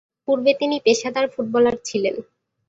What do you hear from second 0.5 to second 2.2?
তিনি পেশাদার ফুটবলার ছিলেন।